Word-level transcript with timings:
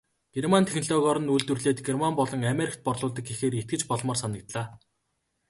Герман 0.35 0.65
технологиор 0.69 1.17
нь 1.21 1.31
үйлдвэрлээд 1.33 1.79
Герман 1.87 2.13
болон 2.19 2.41
Америкт 2.53 2.79
борлуулдаг 2.87 3.25
гэхээр 3.29 3.53
итгэж 3.61 3.81
болмоор 3.89 4.19
санагдлаа. 4.19 4.65